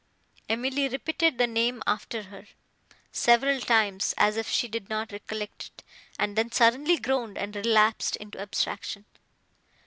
Emily 0.49 0.87
repeated 0.89 1.37
the 1.37 1.45
name 1.45 1.83
after 1.85 2.23
her, 2.23 2.47
several 3.11 3.59
times, 3.61 4.15
as 4.17 4.35
if 4.35 4.49
she 4.49 4.67
did 4.67 4.89
not 4.89 5.11
recollect 5.11 5.65
it, 5.67 5.83
and 6.17 6.35
then 6.35 6.51
suddenly 6.51 6.97
groaned, 6.97 7.37
and 7.37 7.55
relapsed 7.55 8.15
into 8.15 8.39
abstraction. 8.41 9.05